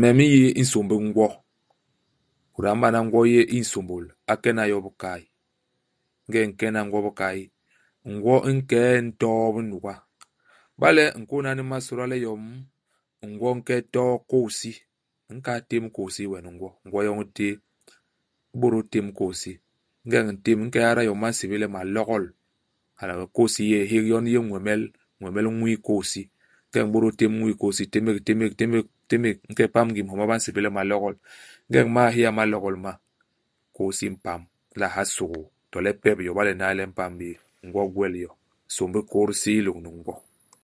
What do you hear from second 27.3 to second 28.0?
ñwii u kôy-hisi, u